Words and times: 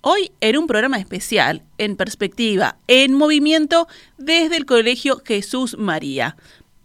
Hoy 0.00 0.30
en 0.40 0.56
un 0.56 0.68
programa 0.68 0.98
especial, 0.98 1.64
en 1.76 1.96
perspectiva, 1.96 2.76
en 2.86 3.14
movimiento, 3.14 3.88
desde 4.16 4.56
el 4.56 4.64
Colegio 4.64 5.20
Jesús 5.24 5.76
María. 5.76 6.36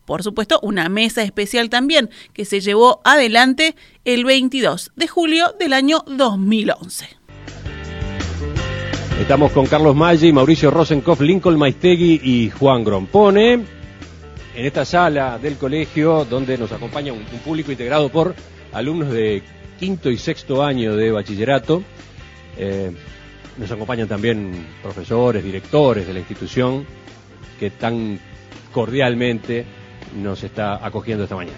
Por 0.05 0.23
supuesto, 0.23 0.59
una 0.63 0.89
mesa 0.89 1.21
especial 1.21 1.69
también 1.69 2.09
que 2.33 2.43
se 2.43 2.59
llevó 2.59 3.01
adelante 3.03 3.75
el 4.03 4.25
22 4.25 4.93
de 4.95 5.07
julio 5.07 5.53
del 5.59 5.73
año 5.73 6.03
2011. 6.07 7.07
Estamos 9.19 9.51
con 9.51 9.67
Carlos 9.67 9.95
Maggi, 9.95 10.33
Mauricio 10.33 10.71
Rosenkopf, 10.71 11.21
Lincoln 11.21 11.59
Maistegui 11.59 12.19
y 12.23 12.49
Juan 12.49 12.83
Grompone 12.83 13.53
en 13.53 14.65
esta 14.65 14.85
sala 14.85 15.37
del 15.37 15.57
colegio 15.57 16.25
donde 16.25 16.57
nos 16.57 16.71
acompaña 16.71 17.13
un, 17.13 17.19
un 17.19 17.39
público 17.45 17.71
integrado 17.71 18.09
por 18.09 18.33
alumnos 18.71 19.11
de 19.11 19.43
quinto 19.79 20.09
y 20.09 20.17
sexto 20.17 20.63
año 20.63 20.95
de 20.95 21.11
bachillerato 21.11 21.83
eh, 22.57 22.91
nos 23.57 23.71
acompañan 23.71 24.07
también 24.07 24.67
profesores, 24.81 25.43
directores 25.43 26.07
de 26.07 26.13
la 26.13 26.19
institución 26.19 26.85
que 27.59 27.69
tan 27.69 28.19
cordialmente 28.71 29.65
nos 30.21 30.43
está 30.43 30.85
acogiendo 30.85 31.23
esta 31.23 31.35
mañana. 31.35 31.57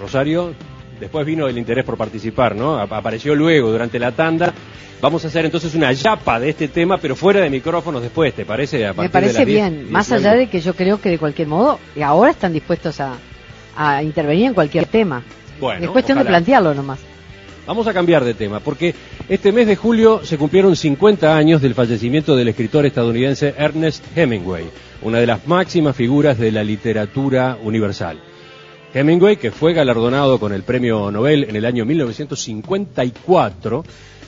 Rosario, 0.00 0.54
después 1.00 1.24
vino 1.24 1.48
el 1.48 1.56
interés 1.56 1.84
por 1.84 1.96
participar, 1.96 2.54
¿no? 2.54 2.78
Apareció 2.78 3.34
luego 3.34 3.70
durante 3.70 3.98
la 3.98 4.12
tanda. 4.12 4.52
Vamos 5.00 5.24
a 5.24 5.28
hacer 5.28 5.44
entonces 5.44 5.74
una 5.74 5.92
yapa 5.92 6.38
de 6.38 6.50
este 6.50 6.68
tema, 6.68 6.98
pero 6.98 7.16
fuera 7.16 7.40
de 7.40 7.50
micrófonos 7.50 8.02
después, 8.02 8.32
¿te 8.34 8.44
parece? 8.44 8.90
Me 8.94 9.08
parece 9.10 9.44
bien, 9.44 9.90
más 9.90 10.10
allá 10.12 10.34
de 10.34 10.48
que 10.48 10.60
yo 10.60 10.74
creo 10.74 11.00
que 11.00 11.10
de 11.10 11.18
cualquier 11.18 11.48
modo, 11.48 11.78
ahora 12.02 12.30
están 12.30 12.52
dispuestos 12.52 13.00
a, 13.00 13.18
a 13.76 14.02
intervenir 14.02 14.46
en 14.46 14.54
cualquier 14.54 14.86
tema. 14.86 15.22
Bueno, 15.60 15.84
es 15.84 15.90
cuestión 15.90 16.18
ojalá. 16.18 16.30
de 16.30 16.32
plantearlo 16.32 16.74
nomás. 16.74 17.00
Vamos 17.66 17.86
a 17.86 17.94
cambiar 17.94 18.24
de 18.24 18.34
tema, 18.34 18.60
porque 18.60 18.94
este 19.26 19.50
mes 19.50 19.66
de 19.66 19.76
julio 19.76 20.20
se 20.22 20.36
cumplieron 20.36 20.76
50 20.76 21.34
años 21.34 21.62
del 21.62 21.74
fallecimiento 21.74 22.36
del 22.36 22.48
escritor 22.48 22.84
estadounidense 22.84 23.54
Ernest 23.56 24.04
Hemingway, 24.14 24.66
una 25.00 25.18
de 25.18 25.26
las 25.26 25.46
máximas 25.46 25.96
figuras 25.96 26.38
de 26.38 26.52
la 26.52 26.62
literatura 26.62 27.56
universal. 27.62 28.20
Hemingway, 28.92 29.36
que 29.36 29.50
fue 29.50 29.72
galardonado 29.72 30.38
con 30.38 30.52
el 30.52 30.62
premio 30.62 31.10
Nobel 31.10 31.44
en 31.48 31.56
el 31.56 31.64
año 31.64 31.86
1954, 31.86 33.84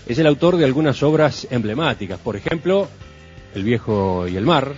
es 0.06 0.18
el 0.18 0.26
autor 0.26 0.56
de 0.56 0.64
algunas 0.64 1.02
obras 1.02 1.46
emblemáticas, 1.50 2.18
por 2.18 2.36
ejemplo, 2.36 2.88
El 3.54 3.64
viejo 3.64 4.26
y 4.28 4.36
el 4.36 4.44
mar, 4.44 4.72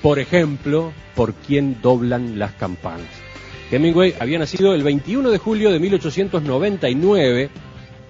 por 0.00 0.18
ejemplo, 0.18 0.92
Por 1.14 1.34
quién 1.34 1.80
doblan 1.82 2.38
las 2.38 2.52
campanas. 2.52 3.25
Hemingway 3.70 4.14
había 4.20 4.38
nacido 4.38 4.74
el 4.74 4.82
21 4.82 5.30
de 5.30 5.38
julio 5.38 5.72
de 5.72 5.78
1899, 5.80 7.50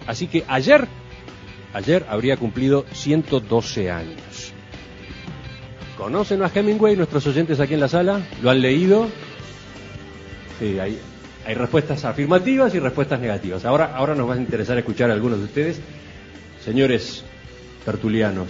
así 0.07 0.27
que 0.27 0.45
ayer, 0.49 0.87
ayer 1.73 2.05
habría 2.09 2.37
cumplido 2.37 2.85
112 2.93 3.91
años. 3.91 4.53
¿Conocen 5.97 6.43
a 6.43 6.51
Hemingway 6.55 6.95
nuestros 6.95 7.27
oyentes 7.27 7.59
aquí 7.59 7.75
en 7.75 7.81
la 7.81 7.89
sala? 7.89 8.21
¿Lo 8.43 8.51
han 8.51 8.61
leído? 8.61 9.09
Sí, 10.59 10.79
hay, 10.79 10.99
hay 11.47 11.55
respuestas 11.55 12.05
afirmativas 12.05 12.75
y 12.75 12.79
respuestas 12.79 13.19
negativas. 13.19 13.65
Ahora, 13.65 13.95
ahora 13.97 14.15
nos 14.15 14.29
va 14.29 14.35
a 14.35 14.39
interesar 14.39 14.77
escuchar 14.77 15.11
a 15.11 15.15
algunos 15.15 15.39
de 15.39 15.45
ustedes. 15.47 15.81
Señores 16.63 17.25
tertulianos, 17.85 18.49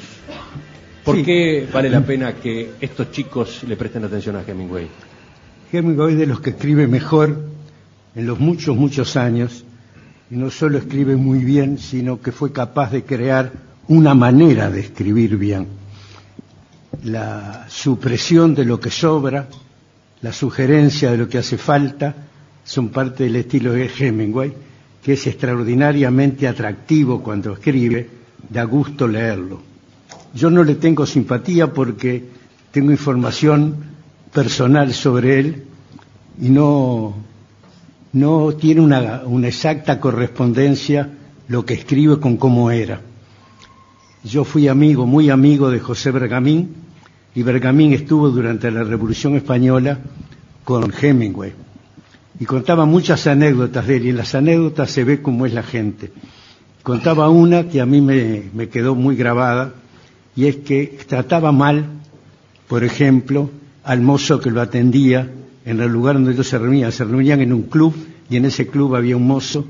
¿por 1.05 1.17
Sí. 1.17 1.23
qué 1.23 1.69
vale 1.73 1.89
la 1.91 2.01
pena 2.01 2.35
que 2.35 2.71
estos 2.81 3.13
chicos 3.13 3.63
le 3.65 3.77
presten 3.77 4.03
atención 4.05 4.35
a 4.37 4.43
Hemingway? 4.43 4.89
Hemingway 5.73 6.15
de 6.15 6.27
los 6.27 6.41
que 6.41 6.51
escribe 6.51 6.87
mejor 6.87 7.45
en 8.15 8.27
los 8.27 8.39
muchos, 8.39 8.77
muchos 8.77 9.17
años, 9.17 9.65
y 10.31 10.37
no 10.37 10.51
solo 10.51 10.79
escribe 10.79 11.17
muy 11.17 11.41
bien, 11.41 11.79
sino 11.79 12.21
que 12.21 12.33
fue 12.33 12.53
capaz 12.53 12.91
de 12.91 13.05
crear 13.05 13.53
una 13.89 14.15
manera 14.15 14.71
de 14.71 14.81
escribir 14.81 15.37
bien. 15.37 15.67
La 17.05 17.67
supresión 17.69 18.55
de 18.55 18.65
lo 18.65 18.81
que 18.81 18.91
sobra, 18.91 19.49
la 20.23 20.33
sugerencia 20.33 21.11
de 21.11 21.19
lo 21.19 21.29
que 21.29 21.39
hace 21.39 21.59
falta, 21.59 22.15
son 22.65 22.89
parte 22.89 23.25
del 23.25 23.37
estilo 23.37 23.73
de 23.73 23.91
Hemingway, 23.97 24.53
que 25.03 25.13
es 25.13 25.27
extraordinariamente 25.27 26.49
atractivo 26.49 27.23
cuando 27.23 27.53
escribe, 27.53 28.09
da 28.51 28.65
gusto 28.65 29.07
leerlo. 29.07 29.63
Yo 30.35 30.51
no 30.51 30.65
le 30.65 30.75
tengo 30.77 31.07
simpatía 31.07 31.73
porque 31.73 32.25
tengo 32.73 32.91
información 32.91 33.96
personal 34.37 34.93
sobre 34.93 35.39
él 35.39 35.63
y 36.39 36.51
no, 36.51 37.15
no 38.13 38.53
tiene 38.53 38.83
una, 38.83 39.23
exacta 39.49 39.99
correspondencia 39.99 41.09
lo 41.49 41.65
que 41.65 41.73
escribe 41.73 42.21
con 42.21 42.37
cómo 42.37 42.71
era. 42.71 43.01
Yo 44.25 44.45
fui 44.45 44.69
amigo, 44.69 45.07
muy 45.07 45.31
amigo 45.31 45.71
de 45.71 45.81
José 45.81 46.11
Bergamín 46.11 46.75
y 47.35 47.43
Bergamín 47.45 47.95
estuvo 47.95 48.29
durante 48.29 48.71
la 48.71 48.85
Revolución 48.85 49.37
Española 49.37 50.01
con 50.65 50.93
Hemingway 50.93 51.55
y 52.39 52.45
contaba 52.45 52.85
muchas 52.85 53.27
anécdotas 53.27 53.87
de 53.87 53.97
él 53.97 54.05
y 54.05 54.11
en 54.11 54.19
las 54.19 54.35
anécdotas 54.35 54.91
se 54.91 55.05
ve 55.05 55.23
cómo 55.23 55.47
es 55.47 55.55
la 55.55 55.63
gente. 55.63 56.13
Contaba 56.83 57.31
una 57.31 57.69
que 57.71 57.81
a 57.81 57.87
mí 57.87 58.03
me, 58.03 58.51
me 58.53 58.69
quedó 58.69 58.95
muy 58.95 59.17
grabada 59.17 59.73
y 60.37 60.45
es 60.45 60.57
que 60.57 60.99
trataba 61.09 61.53
mal, 61.53 61.87
por 62.69 62.85
ejemplo, 62.85 63.49
al 63.87 64.01
mozo 64.01 64.41
que 64.41 64.51
lo 64.51 64.61
atendía 64.61 65.31
en 65.65 65.81
el 65.81 65.89
lugar 65.89 66.17
donde 66.17 66.33
ellos 66.33 66.49
se 66.49 66.59
reunían. 66.59 66.91
Se 66.91 67.05
reunían 67.05 67.41
en 67.41 67.53
un 67.53 67.63
club 67.63 67.95
y 68.29 68.37
en 68.37 68.45
ese 68.45 68.67
club 68.67 68.97
había 68.97 69.17
un 69.17 69.29
mozo 69.29 69.65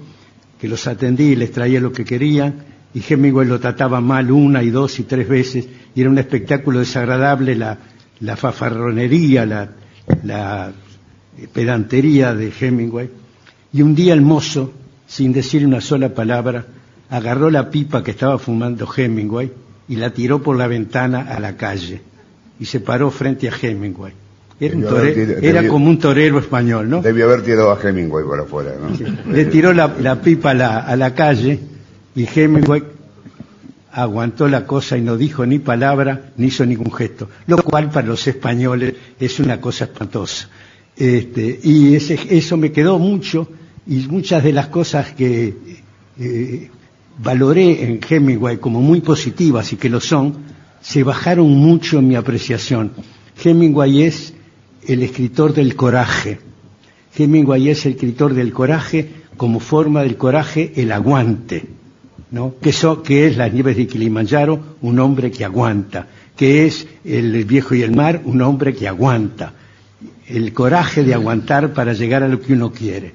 que 0.58 0.68
los 0.68 0.86
atendía 0.86 1.32
y 1.32 1.36
les 1.36 1.52
traía 1.52 1.80
lo 1.80 1.92
que 1.92 2.06
querían 2.06 2.54
y 2.94 3.02
Hemingway 3.06 3.46
lo 3.46 3.60
trataba 3.60 4.00
mal 4.00 4.30
una 4.30 4.62
y 4.62 4.70
dos 4.70 4.98
y 5.00 5.02
tres 5.02 5.28
veces 5.28 5.68
y 5.94 6.00
era 6.00 6.08
un 6.08 6.16
espectáculo 6.16 6.78
desagradable 6.78 7.56
la, 7.56 7.76
fafarronería, 8.36 9.44
la 9.44 10.72
pedantería 11.52 12.32
de 12.34 12.50
Hemingway. 12.58 13.10
Y 13.74 13.82
un 13.82 13.94
día 13.94 14.14
el 14.14 14.22
mozo, 14.22 14.72
sin 15.06 15.34
decir 15.34 15.66
una 15.66 15.82
sola 15.82 16.14
palabra, 16.14 16.64
agarró 17.10 17.50
la 17.50 17.68
pipa 17.68 18.02
que 18.02 18.12
estaba 18.12 18.38
fumando 18.38 18.88
Hemingway 18.90 19.52
y 19.88 19.96
la 19.96 20.08
tiró 20.14 20.42
por 20.42 20.56
la 20.56 20.68
ventana 20.68 21.20
a 21.20 21.38
la 21.38 21.58
calle 21.58 22.00
y 22.58 22.64
se 22.64 22.80
paró 22.80 23.10
frente 23.10 23.48
a 23.48 23.52
Hemingway. 23.60 24.12
Era, 24.58 24.74
un 24.74 24.80
Debió 24.82 24.96
haber 24.98 25.14
tore- 25.14 25.26
tir- 25.26 25.38
era 25.44 25.60
debió- 25.62 25.70
como 25.72 25.90
un 25.90 25.98
torero 25.98 26.38
español, 26.38 26.88
¿no? 26.88 27.02
Debió 27.02 27.26
haber 27.26 27.42
tirado 27.42 27.70
a 27.72 27.78
Hemingway 27.80 28.24
por 28.24 28.40
afuera, 28.40 28.72
¿no? 28.80 29.32
Le 29.32 29.44
tiró 29.46 29.72
la, 29.74 29.94
la 30.00 30.20
pipa 30.22 30.50
a 30.52 30.54
la, 30.54 30.78
a 30.80 30.96
la 30.96 31.14
calle 31.14 31.60
y 32.14 32.26
Hemingway 32.34 32.82
aguantó 33.92 34.48
la 34.48 34.66
cosa 34.66 34.96
y 34.96 35.00
no 35.02 35.16
dijo 35.16 35.46
ni 35.46 35.58
palabra 35.58 36.30
ni 36.36 36.46
hizo 36.48 36.64
ningún 36.66 36.92
gesto, 36.92 37.28
lo 37.46 37.62
cual 37.62 37.90
para 37.90 38.06
los 38.06 38.26
españoles 38.26 38.94
es 39.18 39.40
una 39.40 39.60
cosa 39.60 39.84
espantosa. 39.84 40.48
Este, 40.96 41.60
y 41.62 41.94
ese- 41.94 42.18
eso 42.30 42.56
me 42.56 42.72
quedó 42.72 42.98
mucho 42.98 43.48
y 43.86 43.96
muchas 44.08 44.42
de 44.42 44.52
las 44.52 44.68
cosas 44.68 45.12
que 45.12 45.54
eh, 46.18 46.70
valoré 47.22 47.84
en 47.84 48.00
Hemingway 48.08 48.56
como 48.58 48.80
muy 48.80 49.00
positivas 49.02 49.72
y 49.72 49.76
que 49.76 49.88
lo 49.90 50.00
son, 50.00 50.34
se 50.86 51.02
bajaron 51.02 51.50
mucho 51.50 51.98
en 51.98 52.06
mi 52.06 52.14
apreciación. 52.14 52.92
Hemingway 53.42 54.04
es 54.04 54.34
el 54.86 55.02
escritor 55.02 55.52
del 55.52 55.74
coraje. 55.74 56.38
Hemingway 57.18 57.70
es 57.70 57.86
el 57.86 57.94
escritor 57.94 58.34
del 58.34 58.52
coraje 58.52 59.10
como 59.36 59.58
forma 59.58 60.04
del 60.04 60.16
coraje 60.16 60.72
el 60.76 60.92
aguante, 60.92 61.64
¿no? 62.30 62.54
Que, 62.60 62.72
que 63.02 63.26
es 63.26 63.36
las 63.36 63.52
nieves 63.52 63.76
de 63.76 63.88
Kilimanjaro, 63.88 64.76
un 64.80 65.00
hombre 65.00 65.32
que 65.32 65.44
aguanta, 65.44 66.06
que 66.36 66.66
es 66.66 66.86
el 67.04 67.44
viejo 67.44 67.74
y 67.74 67.82
el 67.82 67.90
mar, 67.90 68.22
un 68.24 68.40
hombre 68.42 68.72
que 68.72 68.86
aguanta, 68.86 69.54
el 70.28 70.52
coraje 70.52 71.02
de 71.02 71.14
aguantar 71.14 71.72
para 71.72 71.94
llegar 71.94 72.22
a 72.22 72.28
lo 72.28 72.40
que 72.40 72.52
uno 72.52 72.70
quiere. 72.70 73.12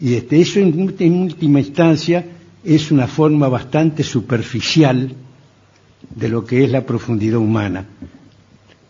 Y 0.00 0.14
este, 0.14 0.40
eso 0.40 0.58
en 0.58 1.20
última 1.20 1.60
instancia 1.60 2.24
es 2.64 2.90
una 2.90 3.06
forma 3.06 3.46
bastante 3.48 4.04
superficial 4.04 5.14
de 6.14 6.28
lo 6.28 6.44
que 6.44 6.64
es 6.64 6.70
la 6.70 6.84
profundidad 6.84 7.38
humana. 7.38 7.86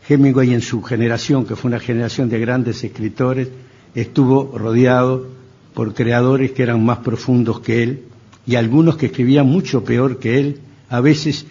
Hemingway 0.08 0.54
en 0.54 0.60
su 0.60 0.82
generación, 0.82 1.44
que 1.46 1.56
fue 1.56 1.68
una 1.68 1.80
generación 1.80 2.28
de 2.28 2.40
grandes 2.40 2.82
escritores, 2.82 3.48
estuvo 3.94 4.56
rodeado 4.56 5.26
por 5.74 5.94
creadores 5.94 6.52
que 6.52 6.62
eran 6.62 6.84
más 6.84 6.98
profundos 6.98 7.60
que 7.60 7.82
él 7.82 8.02
y 8.46 8.56
algunos 8.56 8.96
que 8.96 9.06
escribían 9.06 9.46
mucho 9.46 9.84
peor 9.84 10.18
que 10.18 10.38
él, 10.38 10.60
a 10.88 11.00
veces 11.00 11.46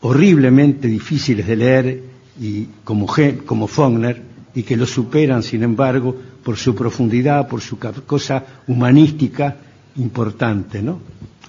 horriblemente 0.00 0.88
difíciles 0.88 1.46
de 1.46 1.56
leer 1.56 2.02
y 2.40 2.66
como, 2.84 3.06
como 3.46 3.66
Faulkner 3.66 4.22
y 4.54 4.62
que 4.64 4.76
lo 4.76 4.86
superan, 4.86 5.42
sin 5.42 5.62
embargo, 5.62 6.16
por 6.42 6.56
su 6.56 6.74
profundidad, 6.74 7.46
por 7.46 7.60
su 7.60 7.78
cosa 7.78 8.44
humanística 8.66 9.56
importante, 9.96 10.82
¿no? 10.82 11.00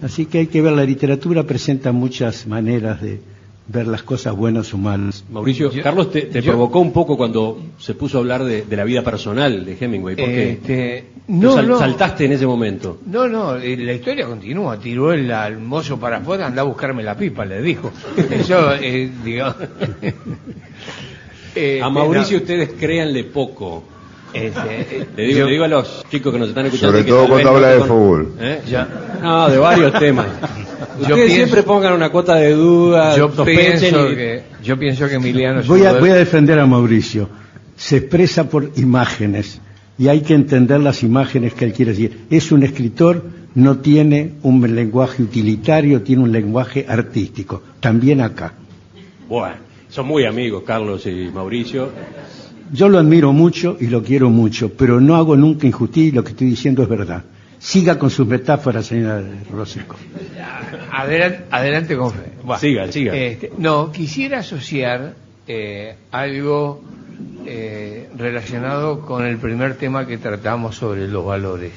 Así 0.01 0.25
que 0.25 0.39
hay 0.39 0.47
que 0.47 0.61
ver, 0.61 0.73
la 0.73 0.83
literatura 0.83 1.43
presenta 1.43 1.91
muchas 1.91 2.45
maneras 2.47 3.01
de, 3.01 3.21
ver 3.67 3.87
las 3.87 4.03
cosas 4.03 4.35
buenas 4.35 4.73
o 4.73 4.77
malas. 4.77 5.23
Mauricio, 5.29 5.71
Carlos 5.83 6.11
te, 6.11 6.43
provocó 6.43 6.79
un 6.79 6.91
poco 6.91 7.17
cuando 7.17 7.61
se 7.77 7.93
puso 7.93 8.17
a 8.17 8.21
hablar 8.21 8.43
de, 8.43 8.65
la 8.69 8.83
vida 8.83 9.03
personal 9.03 9.65
de 9.65 9.77
Hemingway. 9.79 10.15
¿Por 10.15 10.25
qué? 10.25 10.51
Este, 10.51 11.05
no, 11.27 11.77
saltaste 11.77 12.25
en 12.25 12.33
ese 12.33 12.45
momento. 12.45 12.99
No, 13.05 13.27
no, 13.27 13.57
eh, 13.57 13.77
la 13.77 13.93
historia 13.93 14.25
continúa. 14.25 14.79
Tiró 14.79 15.13
el 15.13 15.31
al 15.31 15.59
mozo 15.59 15.99
para 15.99 16.17
afuera, 16.17 16.47
anda 16.47 16.61
a 16.61 16.65
buscarme 16.65 17.03
la 17.03 17.15
pipa, 17.15 17.45
le 17.45 17.61
dijo. 17.61 17.91
Eso, 18.31 18.73
eh, 18.73 19.09
digamos. 19.23 19.55
a 21.81 21.89
Mauricio 21.89 22.37
ustedes 22.37 22.71
créanle 22.77 23.25
poco. 23.25 23.83
Este, 24.33 25.07
le, 25.15 25.25
digo, 25.25 25.65
a 25.65 25.67
los 25.67 26.05
chicos 26.09 26.33
que 26.33 26.39
nos 26.39 26.49
están 26.49 26.65
escuchando. 26.65 26.97
Sobre 26.97 27.09
todo 27.09 27.27
cuando 27.27 27.49
habla 27.49 27.67
de 27.69 27.79
fútbol. 27.81 28.33
¿Eh? 28.39 28.61
No, 29.21 29.49
de 29.49 29.57
varios 29.57 29.93
temas. 29.99 30.27
Ustedes 30.99 31.33
siempre 31.33 31.63
pongan 31.63 31.93
una 31.93 32.09
cuota 32.09 32.35
de 32.35 32.53
duda. 32.53 33.15
Yo 33.15 33.31
pienso, 33.43 34.07
que, 34.09 34.43
yo 34.63 34.77
pienso 34.77 35.07
que 35.07 35.15
Emiliano. 35.15 35.61
Voy 35.63 35.85
a, 35.85 35.93
voy 35.93 36.09
a 36.09 36.15
defender 36.15 36.59
a 36.59 36.65
Mauricio. 36.65 37.29
Se 37.75 37.97
expresa 37.97 38.49
por 38.49 38.71
imágenes 38.75 39.59
y 39.97 40.07
hay 40.07 40.21
que 40.21 40.33
entender 40.33 40.79
las 40.79 41.03
imágenes 41.03 41.53
que 41.53 41.65
él 41.65 41.73
quiere 41.73 41.91
decir. 41.91 42.25
Es 42.29 42.51
un 42.51 42.63
escritor, 42.63 43.23
no 43.55 43.77
tiene 43.77 44.33
un 44.43 44.75
lenguaje 44.75 45.23
utilitario, 45.23 46.01
tiene 46.01 46.23
un 46.23 46.31
lenguaje 46.31 46.85
artístico. 46.87 47.61
También 47.79 48.21
acá. 48.21 48.53
Bueno, 49.27 49.55
son 49.89 50.07
muy 50.07 50.25
amigos, 50.25 50.63
Carlos 50.65 51.05
y 51.05 51.29
Mauricio. 51.33 51.89
Yo 52.73 52.87
lo 52.87 52.99
admiro 52.99 53.33
mucho 53.33 53.77
y 53.79 53.87
lo 53.87 54.01
quiero 54.01 54.29
mucho, 54.29 54.69
pero 54.69 55.01
no 55.01 55.15
hago 55.15 55.35
nunca 55.35 55.67
injusticia 55.67 56.09
y 56.09 56.11
lo 56.11 56.23
que 56.23 56.31
estoy 56.31 56.47
diciendo 56.47 56.83
es 56.83 56.89
verdad. 56.89 57.23
Siga 57.61 57.99
con 57.99 58.09
sus 58.09 58.25
metáforas, 58.25 58.87
señora 58.87 59.23
Rosico. 59.51 59.95
Adelante, 60.91 61.45
adelante 61.51 61.95
con 61.95 62.11
fe. 62.11 62.31
siga, 62.59 62.91
siga. 62.91 63.15
Este, 63.15 63.51
no, 63.55 63.91
quisiera 63.91 64.39
asociar 64.39 65.13
eh, 65.45 65.95
algo 66.09 66.81
eh, 67.45 68.09
relacionado 68.17 69.01
con 69.01 69.27
el 69.27 69.37
primer 69.37 69.75
tema 69.75 70.07
que 70.07 70.17
tratamos 70.17 70.75
sobre 70.75 71.07
los 71.07 71.23
valores. 71.23 71.71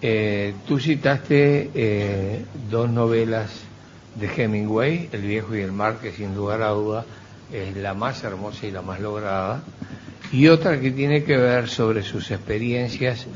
Eh, 0.00 0.54
tú 0.66 0.78
citaste 0.78 2.44
dos 2.70 2.88
novelas 2.88 3.50
de 4.14 4.28
Hemingway, 4.28 5.08
El 5.10 5.22
viejo 5.22 5.56
y 5.56 5.60
el 5.60 5.72
mar, 5.72 5.98
que 6.00 6.12
sin 6.12 6.36
lugar 6.36 6.62
a 6.62 6.68
duda 6.68 7.04
es 7.52 7.76
la 7.76 7.94
más 7.94 8.22
hermosa 8.22 8.64
y 8.64 8.70
la 8.70 8.80
más 8.80 9.00
lograda, 9.00 9.64
y 10.30 10.46
otra 10.46 10.80
que 10.80 10.92
tiene 10.92 11.24
que 11.24 11.36
ver 11.36 11.68
sobre 11.68 12.04
sus 12.04 12.30
experiencias 12.30 13.26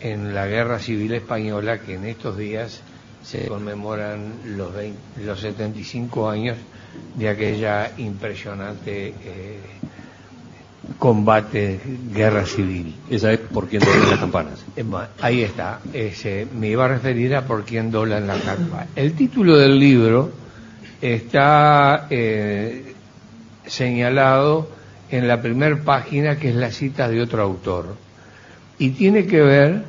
en 0.00 0.34
la 0.34 0.46
Guerra 0.46 0.78
Civil 0.78 1.14
Española, 1.14 1.78
que 1.80 1.94
en 1.94 2.04
estos 2.04 2.36
días 2.36 2.82
se 3.22 3.46
conmemoran 3.46 4.34
los, 4.56 4.70
los 5.24 5.40
75 5.40 6.30
años 6.30 6.56
de 7.16 7.28
aquella 7.28 7.90
impresionante 7.98 9.08
eh, 9.08 9.60
combate, 10.98 11.80
guerra 12.12 12.46
civil. 12.46 12.94
Esa 13.10 13.32
es 13.32 13.40
por 13.40 13.68
quién 13.68 13.82
doblan 13.82 14.10
las 14.10 14.20
campanas. 14.20 14.64
Ahí 15.20 15.42
está, 15.42 15.80
ese, 15.92 16.46
me 16.54 16.68
iba 16.68 16.84
a 16.84 16.88
referir 16.88 17.34
a 17.34 17.46
por 17.46 17.64
quién 17.64 17.90
doblan 17.90 18.26
las 18.26 18.42
campanas. 18.42 18.88
El 18.94 19.14
título 19.14 19.56
del 19.56 19.78
libro 19.78 20.30
está 21.00 22.06
eh, 22.10 22.94
señalado 23.66 24.68
en 25.10 25.28
la 25.28 25.40
primera 25.40 25.76
página, 25.76 26.38
que 26.38 26.50
es 26.50 26.54
la 26.54 26.70
cita 26.70 27.08
de 27.08 27.20
otro 27.20 27.42
autor, 27.42 27.96
y 28.78 28.90
tiene 28.90 29.26
que 29.26 29.40
ver 29.40 29.84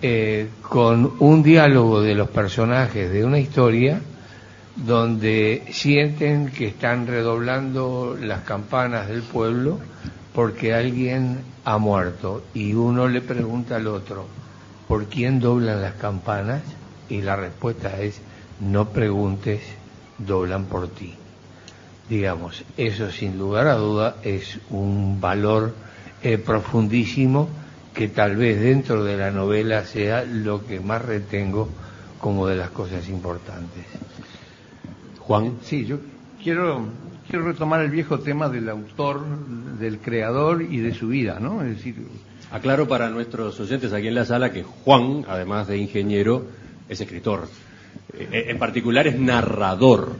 eh, 0.00 0.48
con 0.62 1.14
un 1.20 1.42
diálogo 1.42 2.00
de 2.00 2.14
los 2.14 2.28
personajes 2.30 3.10
de 3.10 3.24
una 3.24 3.38
historia 3.38 4.00
donde 4.76 5.64
sienten 5.70 6.50
que 6.50 6.68
están 6.68 7.06
redoblando 7.06 8.16
las 8.20 8.42
campanas 8.42 9.08
del 9.08 9.22
pueblo 9.22 9.78
porque 10.34 10.74
alguien 10.74 11.40
ha 11.64 11.78
muerto 11.78 12.42
y 12.54 12.72
uno 12.72 13.06
le 13.08 13.20
pregunta 13.20 13.76
al 13.76 13.86
otro, 13.86 14.26
¿por 14.88 15.06
quién 15.06 15.40
doblan 15.40 15.82
las 15.82 15.94
campanas? 15.94 16.62
Y 17.08 17.20
la 17.20 17.36
respuesta 17.36 18.00
es, 18.00 18.20
no 18.60 18.88
preguntes, 18.88 19.60
doblan 20.18 20.64
por 20.64 20.88
ti 20.88 21.14
digamos, 22.12 22.62
eso 22.76 23.10
sin 23.10 23.38
lugar 23.38 23.68
a 23.68 23.74
duda 23.74 24.16
es 24.22 24.58
un 24.68 25.18
valor 25.18 25.74
eh, 26.22 26.36
profundísimo 26.36 27.48
que 27.94 28.08
tal 28.08 28.36
vez 28.36 28.60
dentro 28.60 29.04
de 29.04 29.16
la 29.16 29.30
novela 29.30 29.84
sea 29.84 30.24
lo 30.24 30.66
que 30.66 30.80
más 30.80 31.02
retengo 31.02 31.68
como 32.18 32.46
de 32.46 32.56
las 32.56 32.70
cosas 32.70 33.08
importantes. 33.08 33.84
Juan. 35.18 35.58
Sí, 35.62 35.84
yo 35.84 35.98
quiero, 36.42 36.86
quiero 37.28 37.46
retomar 37.46 37.80
el 37.82 37.90
viejo 37.90 38.18
tema 38.18 38.48
del 38.48 38.68
autor, 38.68 39.24
del 39.78 39.98
creador 39.98 40.62
y 40.62 40.78
de 40.78 40.94
su 40.94 41.08
vida, 41.08 41.38
¿no? 41.40 41.62
Es 41.62 41.76
decir, 41.76 41.96
Aclaro 42.50 42.86
para 42.86 43.08
nuestros 43.08 43.58
oyentes 43.60 43.92
aquí 43.92 44.08
en 44.08 44.14
la 44.14 44.24
sala 44.24 44.52
que 44.52 44.62
Juan, 44.62 45.24
además 45.28 45.68
de 45.68 45.78
ingeniero, 45.78 46.46
es 46.88 47.00
escritor. 47.00 47.48
Eh, 48.12 48.46
en 48.48 48.58
particular 48.58 49.06
es 49.06 49.18
narrador 49.18 50.16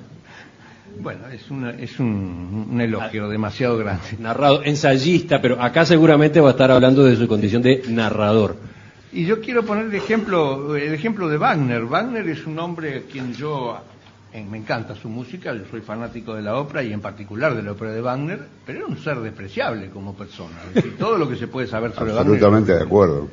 bueno, 1.02 1.26
es, 1.28 1.42
es 1.80 2.00
un, 2.00 2.78
elogio 2.80 3.28
demasiado 3.28 3.76
grande. 3.76 4.02
Narrado, 4.18 4.62
ensayista, 4.64 5.40
pero 5.40 5.60
acá 5.60 5.84
seguramente 5.84 6.40
va 6.40 6.48
a 6.48 6.52
estar 6.52 6.70
hablando 6.70 7.04
de 7.04 7.16
su 7.16 7.26
condición 7.26 7.62
de 7.62 7.82
narrador. 7.88 8.56
Y 9.12 9.26
yo 9.26 9.40
quiero 9.40 9.64
poner 9.64 9.86
el 9.86 9.94
ejemplo, 9.94 10.74
el 10.74 10.94
ejemplo 10.94 11.28
de 11.28 11.36
Wagner. 11.36 11.84
Wagner 11.84 12.26
es 12.28 12.46
un 12.46 12.58
hombre 12.58 12.98
a 12.98 13.00
quien 13.02 13.34
yo 13.34 13.76
eh, 14.32 14.42
me 14.48 14.56
encanta 14.56 14.94
su 14.94 15.10
música, 15.10 15.52
yo 15.52 15.64
soy 15.70 15.82
fanático 15.82 16.34
de 16.34 16.40
la 16.40 16.56
ópera 16.56 16.82
y 16.82 16.92
en 16.92 17.02
particular 17.02 17.54
de 17.54 17.62
la 17.62 17.72
ópera 17.72 17.92
de 17.92 18.00
Wagner, 18.00 18.40
pero 18.64 18.78
era 18.78 18.86
un 18.86 18.96
ser 18.96 19.18
despreciable 19.18 19.90
como 19.90 20.14
persona. 20.14 20.56
todo 20.98 21.18
lo 21.18 21.28
que 21.28 21.36
se 21.36 21.48
puede 21.48 21.66
saber 21.66 21.92
sobre 21.92 22.12
Wagner. 22.12 22.32
Absolutamente 22.32 22.72
de 22.72 22.82
acuerdo. 22.82 23.28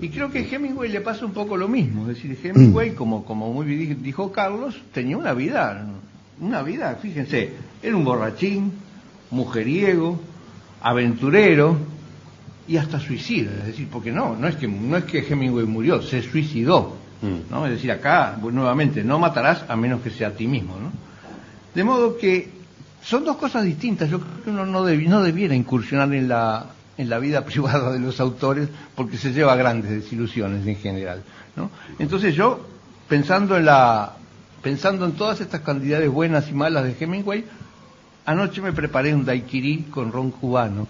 Y 0.00 0.10
creo 0.10 0.30
que 0.30 0.40
a 0.40 0.42
Hemingway 0.42 0.90
le 0.90 1.00
pasa 1.00 1.24
un 1.24 1.32
poco 1.32 1.56
lo 1.56 1.68
mismo. 1.68 2.02
Es 2.02 2.16
decir, 2.16 2.38
Hemingway, 2.42 2.90
como, 2.94 3.24
como 3.24 3.50
muy 3.52 3.64
bien 3.64 4.02
dijo 4.02 4.30
Carlos, 4.30 4.78
tenía 4.92 5.16
una 5.16 5.32
vida 5.32 5.86
una 6.40 6.62
vida, 6.62 6.96
fíjense, 7.00 7.52
era 7.82 7.96
un 7.96 8.04
borrachín, 8.04 8.72
mujeriego, 9.30 10.20
aventurero 10.82 11.76
y 12.66 12.76
hasta 12.76 13.00
suicida, 13.00 13.50
es 13.60 13.66
decir, 13.66 13.88
porque 13.90 14.12
no, 14.12 14.36
no 14.36 14.48
es 14.48 14.56
que 14.56 14.68
no 14.68 14.96
es 14.96 15.04
que 15.04 15.18
Hemingway 15.18 15.66
murió, 15.66 16.02
se 16.02 16.22
suicidó, 16.22 16.96
mm. 17.22 17.50
¿no? 17.50 17.66
Es 17.66 17.72
decir, 17.72 17.90
acá 17.90 18.36
pues, 18.40 18.54
nuevamente 18.54 19.02
no 19.02 19.18
matarás 19.18 19.64
a 19.68 19.76
menos 19.76 20.02
que 20.02 20.10
sea 20.10 20.28
a 20.28 20.32
ti 20.32 20.46
mismo, 20.46 20.76
¿no? 20.78 20.92
De 21.74 21.84
modo 21.84 22.16
que 22.16 22.50
son 23.02 23.24
dos 23.24 23.36
cosas 23.36 23.64
distintas. 23.64 24.10
Yo 24.10 24.20
creo 24.20 24.42
que 24.42 24.50
uno 24.50 24.66
no, 24.66 24.82
no 24.82 25.22
debiera 25.22 25.54
incursionar 25.54 26.12
en 26.12 26.28
la 26.28 26.66
en 26.98 27.08
la 27.08 27.18
vida 27.18 27.44
privada 27.46 27.92
de 27.92 28.00
los 28.00 28.20
autores 28.20 28.68
porque 28.94 29.16
se 29.16 29.32
lleva 29.32 29.56
grandes 29.56 29.90
desilusiones 29.90 30.66
en 30.66 30.76
general, 30.76 31.22
¿no? 31.56 31.70
Entonces 31.98 32.34
yo 32.34 32.66
pensando 33.08 33.56
en 33.56 33.64
la 33.64 34.12
pensando 34.62 35.04
en 35.04 35.12
todas 35.12 35.40
estas 35.40 35.60
cantidades 35.62 36.10
buenas 36.10 36.48
y 36.48 36.52
malas 36.52 36.84
de 36.84 36.96
Hemingway, 36.98 37.44
anoche 38.24 38.60
me 38.60 38.72
preparé 38.72 39.14
un 39.14 39.24
daiquiri 39.24 39.84
con 39.90 40.12
ron 40.12 40.30
cubano 40.30 40.86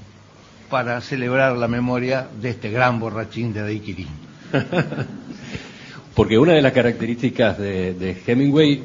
para 0.71 1.01
celebrar 1.01 1.57
la 1.57 1.69
memoria 1.69 2.29
de 2.41 2.51
este 2.51 2.71
gran 2.71 3.01
borrachín 3.01 3.53
de 3.53 3.63
daiquiri. 3.63 4.07
Porque 6.15 6.37
una 6.37 6.53
de 6.53 6.63
las 6.63 6.73
características 6.73 7.59
de, 7.59 8.17
Hemingway 8.27 8.83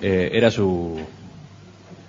eh, 0.00 0.30
era 0.32 0.50
su 0.50 0.98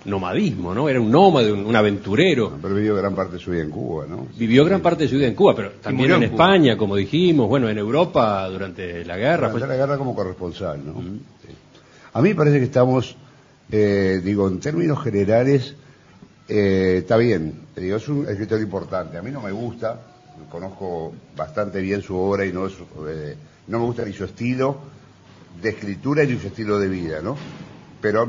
nomadismo, 0.08 0.74
¿no? 0.74 0.88
Era 0.88 1.00
un 1.00 1.10
nómade, 1.10 1.52
un, 1.52 1.76
aventurero. 1.76 2.58
Pero 2.60 2.74
vivió 2.74 2.96
gran 2.96 3.14
parte 3.14 3.34
de 3.34 3.38
su 3.38 3.50
vida 3.50 3.62
en 3.62 3.70
Cuba, 3.70 4.06
¿no? 4.08 4.26
Vivió 4.36 4.64
gran 4.64 4.80
parte 4.80 5.04
de 5.04 5.10
su 5.10 5.16
vida 5.16 5.26
en 5.26 5.34
Cuba, 5.34 5.54
pero 5.54 5.72
también 5.82 6.12
en, 6.12 6.22
España, 6.24 6.76
como 6.76 6.96
dijimos, 6.96 7.48
bueno, 7.48 7.68
en 7.68 7.78
Europa 7.78 8.48
durante 8.48 9.04
la 9.04 9.16
guerra. 9.16 9.50
Durante 9.50 9.68
la 9.68 9.76
guerra 9.76 9.98
como 9.98 10.14
corresponsal, 10.14 10.84
¿no? 10.84 10.94
A 12.18 12.20
mí 12.20 12.30
me 12.30 12.34
parece 12.34 12.58
que 12.58 12.64
estamos, 12.64 13.16
eh, 13.70 14.20
digo, 14.24 14.48
en 14.48 14.58
términos 14.58 15.00
generales, 15.04 15.76
eh, 16.48 16.96
está 16.98 17.16
bien, 17.16 17.60
digo, 17.76 17.96
es 17.96 18.08
un 18.08 18.28
escritor 18.28 18.60
importante. 18.60 19.18
A 19.18 19.22
mí 19.22 19.30
no 19.30 19.40
me 19.40 19.52
gusta, 19.52 20.00
conozco 20.50 21.14
bastante 21.36 21.80
bien 21.80 22.02
su 22.02 22.16
obra 22.16 22.44
y 22.44 22.52
no, 22.52 22.66
eh, 22.66 23.36
no 23.68 23.78
me 23.78 23.84
gusta 23.84 24.04
ni 24.04 24.12
su 24.14 24.24
estilo 24.24 24.80
de 25.62 25.68
escritura 25.68 26.24
ni 26.24 26.36
su 26.36 26.48
estilo 26.48 26.80
de 26.80 26.88
vida, 26.88 27.20
¿no? 27.22 27.36
Pero 28.00 28.28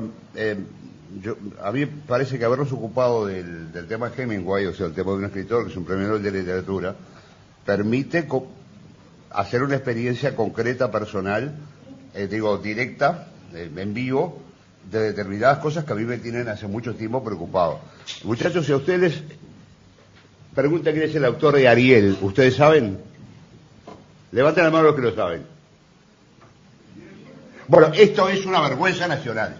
yo, 1.23 1.37
a 1.63 1.71
mí 1.71 1.87
parece 1.87 2.37
que 2.37 2.45
habernos 2.45 2.71
ocupado 2.71 3.25
del, 3.25 3.71
tema 3.87 4.11
de 4.11 4.21
Hemingway, 4.21 4.67
o 4.67 4.73
sea, 4.75 4.85
el 4.85 4.93
tema 4.93 5.13
de 5.13 5.17
un 5.17 5.25
escritor 5.25 5.63
que 5.63 5.71
es 5.71 5.77
un 5.77 5.85
premio 5.85 6.09
Nobel 6.09 6.21
de 6.21 6.31
literatura, 6.31 6.95
permite 7.65 8.27
hacer 9.31 9.63
una 9.63 9.77
experiencia 9.77 10.35
concreta, 10.35 10.91
personal, 10.91 11.55
digo, 12.29 12.59
directa, 12.59 13.29
en 13.53 13.93
vivo 13.93 14.41
de 14.89 14.99
determinadas 14.99 15.59
cosas 15.59 15.83
que 15.85 15.93
a 15.93 15.95
mí 15.95 16.03
me 16.03 16.17
tienen 16.17 16.47
hace 16.47 16.67
mucho 16.67 16.95
tiempo 16.95 17.23
preocupado. 17.23 17.79
Muchachos, 18.23 18.65
si 18.65 18.71
a 18.71 18.77
ustedes 18.77 19.21
preguntan 20.55 20.93
quién 20.93 21.09
es 21.09 21.15
el 21.15 21.25
autor 21.25 21.55
de 21.55 21.67
Ariel, 21.67 22.17
¿ustedes 22.21 22.55
saben? 22.55 22.97
Levanten 24.31 24.63
la 24.63 24.69
mano 24.71 24.85
los 24.85 24.95
que 24.95 25.01
lo 25.01 25.15
saben. 25.15 25.43
Bueno, 27.67 27.91
esto 27.93 28.29
es 28.29 28.45
una 28.45 28.61
vergüenza 28.61 29.07
nacional. 29.07 29.55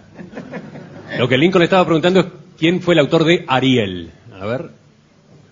Lo 1.18 1.28
que 1.28 1.38
Lincoln 1.38 1.62
estaba 1.62 1.84
preguntando 1.84 2.20
es 2.20 2.26
quién 2.58 2.80
fue 2.80 2.94
el 2.94 3.00
autor 3.00 3.24
de 3.24 3.44
Ariel. 3.46 4.10
A 4.32 4.46
ver, 4.46 4.70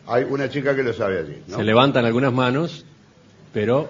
Hay 0.06 0.24
una 0.24 0.48
chica 0.48 0.74
que 0.74 0.82
lo 0.82 0.92
sabe 0.92 1.18
allí. 1.20 1.42
¿no? 1.46 1.56
se 1.56 1.64
levantan 1.64 2.04
algunas 2.04 2.32
manos, 2.32 2.84
pero 3.52 3.88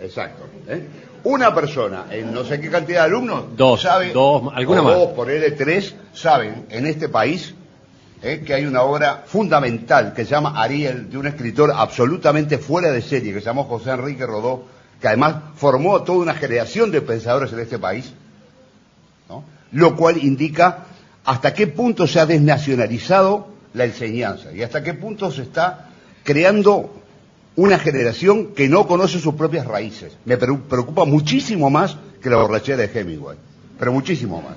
Exacto. 0.00 0.44
¿eh? 0.68 0.86
Una 1.24 1.54
persona 1.54 2.06
en 2.10 2.32
no 2.32 2.44
sé 2.44 2.60
qué 2.60 2.70
cantidad 2.70 3.00
de 3.00 3.06
alumnos 3.06 3.44
Dos, 3.56 3.82
sabe, 3.82 4.12
dos, 4.12 4.50
alguna 4.54 4.80
o 4.80 4.84
más. 4.84 4.94
Dos, 4.94 5.08
ponerle 5.10 5.50
tres, 5.52 5.94
saben 6.14 6.66
en 6.70 6.86
este 6.86 7.08
país 7.08 7.54
¿eh? 8.22 8.42
que 8.44 8.54
hay 8.54 8.64
una 8.64 8.82
obra 8.82 9.24
fundamental 9.26 10.12
que 10.14 10.24
se 10.24 10.30
llama 10.30 10.60
Ariel, 10.60 11.10
de 11.10 11.18
un 11.18 11.26
escritor 11.26 11.72
absolutamente 11.74 12.58
fuera 12.58 12.90
de 12.90 13.02
serie, 13.02 13.32
que 13.32 13.40
se 13.40 13.46
llamó 13.46 13.64
José 13.64 13.90
Enrique 13.90 14.26
Rodó, 14.26 14.64
que 15.00 15.08
además 15.08 15.36
formó 15.56 16.02
toda 16.02 16.18
una 16.18 16.34
generación 16.34 16.90
de 16.90 17.02
pensadores 17.02 17.52
en 17.52 17.60
este 17.60 17.78
país, 17.78 18.12
¿no? 19.28 19.44
lo 19.72 19.96
cual 19.96 20.18
indica 20.18 20.86
hasta 21.24 21.52
qué 21.54 21.66
punto 21.66 22.06
se 22.06 22.20
ha 22.20 22.26
desnacionalizado 22.26 23.48
la 23.74 23.84
enseñanza 23.84 24.52
y 24.52 24.62
hasta 24.62 24.82
qué 24.82 24.94
punto 24.94 25.30
se 25.30 25.42
está 25.42 25.90
creando 26.24 26.90
una 27.56 27.78
generación 27.78 28.54
que 28.54 28.68
no 28.68 28.86
conoce 28.86 29.18
sus 29.18 29.34
propias 29.34 29.66
raíces. 29.66 30.16
Me 30.24 30.36
pre- 30.36 30.56
preocupa 30.68 31.04
muchísimo 31.04 31.68
más 31.70 31.96
que 32.22 32.30
la 32.30 32.36
borrachera 32.36 32.78
de 32.78 32.90
Hemingway, 33.00 33.36
pero 33.78 33.92
muchísimo 33.92 34.40
más. 34.42 34.56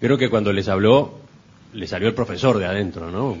creo 0.00 0.18
que 0.18 0.30
cuando 0.30 0.52
les 0.52 0.68
habló, 0.68 1.18
le 1.72 1.86
salió 1.86 2.08
el 2.08 2.14
profesor 2.14 2.58
de 2.58 2.66
adentro, 2.66 3.10
¿no? 3.10 3.36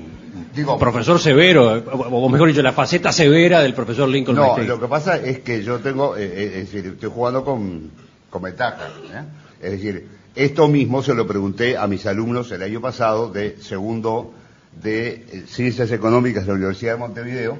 Digo, 0.54 0.78
Profesor 0.78 1.18
severo, 1.20 1.72
o 1.74 2.24
o 2.24 2.28
mejor 2.28 2.48
dicho, 2.48 2.62
la 2.62 2.72
faceta 2.72 3.12
severa 3.12 3.60
del 3.60 3.74
profesor 3.74 4.08
Lincoln 4.08 4.36
No, 4.36 4.58
lo 4.58 4.80
que 4.80 4.86
pasa 4.88 5.16
es 5.16 5.40
que 5.40 5.62
yo 5.62 5.78
tengo, 5.78 6.16
eh, 6.16 6.24
eh, 6.24 6.50
es 6.60 6.72
decir, 6.72 6.92
estoy 6.92 7.10
jugando 7.10 7.44
con, 7.44 7.90
con 8.30 8.42
ventaja. 8.42 8.88
¿eh? 9.12 9.22
Es 9.60 9.72
decir, 9.72 10.06
esto 10.34 10.68
mismo 10.68 11.02
se 11.02 11.14
lo 11.14 11.26
pregunté 11.26 11.76
a 11.76 11.86
mis 11.86 12.06
alumnos 12.06 12.50
el 12.52 12.62
año 12.62 12.80
pasado 12.80 13.30
de 13.30 13.56
segundo 13.60 14.32
de 14.82 15.08
eh, 15.08 15.44
Ciencias 15.48 15.90
Económicas 15.90 16.44
de 16.44 16.48
la 16.52 16.54
Universidad 16.56 16.92
de 16.92 16.98
Montevideo, 16.98 17.58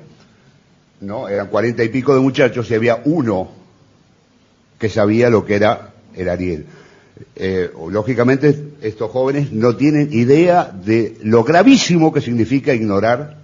¿no? 1.01 1.29
Eran 1.29 1.49
cuarenta 1.49 1.83
y 1.85 1.89
pico 1.89 2.15
de 2.15 2.21
muchachos 2.21 2.71
y 2.71 2.75
había 2.75 3.03
uno 3.05 3.51
que 4.79 4.89
sabía 4.89 5.31
lo 5.31 5.45
que 5.45 5.57
era 5.57 5.91
el 6.15 6.29
Ariel. 6.29 6.67
Eh, 7.35 7.71
lógicamente, 7.91 8.75
estos 8.81 9.11
jóvenes 9.11 9.51
no 9.53 9.75
tienen 9.77 10.13
idea 10.13 10.71
de 10.73 11.17
lo 11.23 11.43
gravísimo 11.43 12.13
que 12.13 12.21
significa 12.21 12.73
ignorar 12.75 13.39